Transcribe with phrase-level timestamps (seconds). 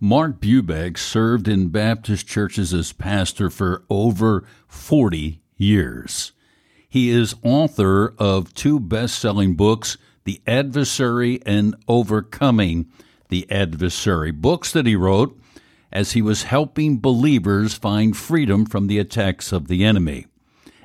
[0.00, 6.32] Mark Bubeck served in Baptist churches as pastor for over 40 years.
[6.88, 12.86] He is author of two best selling books, The Adversary and Overcoming
[13.28, 15.38] the Adversary, books that he wrote
[15.92, 20.26] as he was helping believers find freedom from the attacks of the enemy.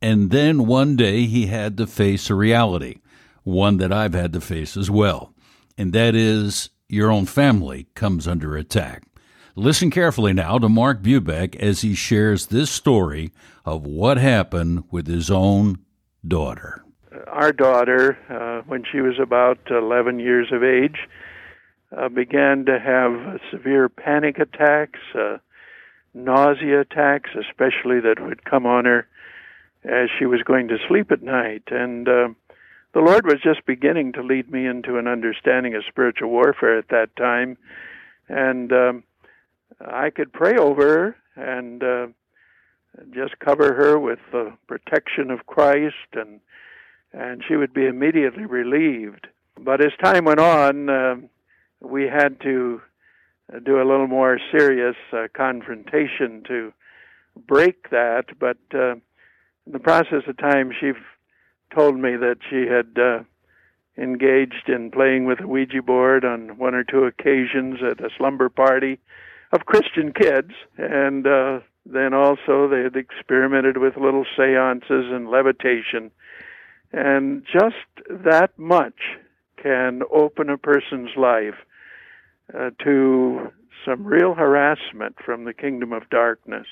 [0.00, 3.00] And then one day he had to face a reality,
[3.42, 5.34] one that I've had to face as well,
[5.76, 9.04] and that is your own family comes under attack.
[9.56, 13.30] Listen carefully now to Mark Bubeck as he shares this story
[13.64, 15.78] of what happened with his own
[16.26, 16.84] daughter.
[17.28, 21.08] Our daughter, uh, when she was about 11 years of age,
[21.96, 25.38] uh, began to have severe panic attacks, uh,
[26.12, 29.06] nausea attacks, especially that would come on her
[29.84, 31.62] as she was going to sleep at night.
[31.68, 32.28] And uh,
[32.94, 36.88] the Lord was just beginning to lead me into an understanding of spiritual warfare at
[36.88, 37.58] that time,
[38.28, 39.04] and um,
[39.80, 42.06] I could pray over her and uh,
[43.12, 46.40] just cover her with the protection of Christ, and
[47.12, 49.26] and she would be immediately relieved.
[49.58, 51.14] But as time went on, uh,
[51.80, 52.80] we had to
[53.64, 56.72] do a little more serious uh, confrontation to
[57.46, 58.24] break that.
[58.38, 58.94] But uh,
[59.66, 60.92] in the process of time, she
[61.74, 63.22] told me that she had uh,
[63.96, 68.48] engaged in playing with a Ouija board on one or two occasions at a slumber
[68.48, 68.98] party
[69.52, 76.10] of Christian kids, and uh, then also they had experimented with little seances and levitation.
[76.92, 78.98] And just that much
[79.62, 81.54] can open a person's life
[82.52, 83.50] uh, to
[83.84, 86.66] some real harassment from the kingdom of darkness.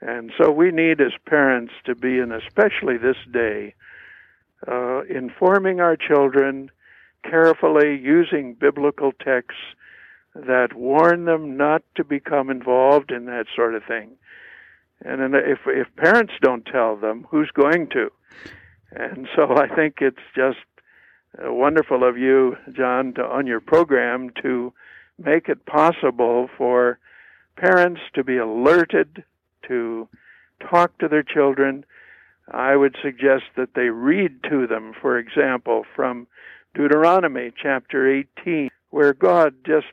[0.00, 3.74] And so we need as parents to be, and especially this day,
[4.66, 6.70] uh, informing our children
[7.22, 9.60] carefully using biblical texts
[10.34, 14.10] that warn them not to become involved in that sort of thing.
[15.04, 18.10] And then if if parents don't tell them, who's going to?
[18.92, 20.58] And so I think it's just
[21.38, 24.72] uh, wonderful of you, John, to, on your program to
[25.18, 26.98] make it possible for
[27.56, 29.24] parents to be alerted
[29.68, 30.08] to
[30.70, 31.84] talk to their children
[32.50, 36.26] I would suggest that they read to them, for example, from
[36.74, 39.86] Deuteronomy chapter 18, where God just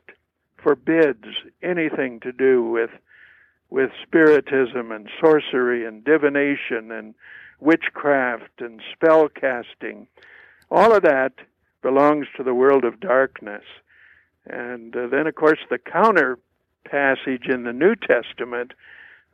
[0.62, 1.24] forbids
[1.62, 2.90] anything to do with
[3.70, 7.14] with spiritism and sorcery and divination and
[7.58, 10.06] witchcraft and spell casting.
[10.70, 11.32] All of that
[11.80, 13.64] belongs to the world of darkness.
[14.46, 16.38] And uh, then, of course, the counter
[16.84, 18.72] passage in the New Testament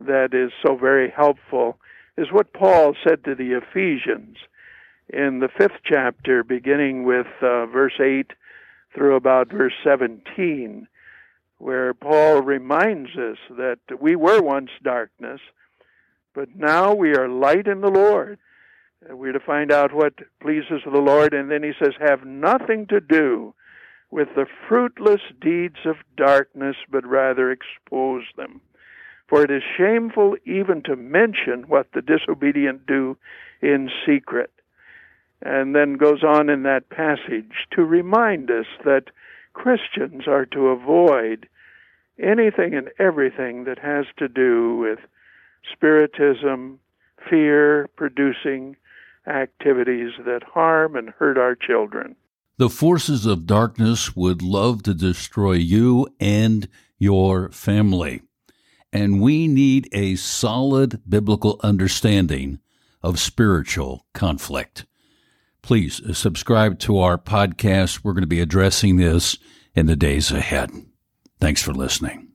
[0.00, 1.78] that is so very helpful
[2.18, 4.36] is what Paul said to the Ephesians
[5.08, 8.32] in the fifth chapter, beginning with uh, verse 8
[8.92, 10.88] through about verse 17,
[11.58, 15.40] where Paul reminds us that we were once darkness,
[16.34, 18.40] but now we are light in the Lord.
[19.08, 23.00] We're to find out what pleases the Lord, and then he says, have nothing to
[23.00, 23.54] do
[24.10, 28.60] with the fruitless deeds of darkness, but rather expose them.
[29.28, 33.16] For it is shameful even to mention what the disobedient do
[33.60, 34.50] in secret.
[35.42, 39.10] And then goes on in that passage to remind us that
[39.52, 41.48] Christians are to avoid
[42.18, 44.98] anything and everything that has to do with
[45.72, 46.80] spiritism,
[47.28, 48.76] fear producing
[49.26, 52.16] activities that harm and hurt our children.
[52.56, 56.66] The forces of darkness would love to destroy you and
[56.98, 58.22] your family
[58.93, 62.59] and we need a solid biblical understanding
[63.03, 64.87] of spiritual conflict.
[65.62, 68.03] Please subscribe to our podcast.
[68.03, 69.38] We're going to be addressing this
[69.75, 70.71] in the days ahead.
[71.41, 72.27] Thanks for listening.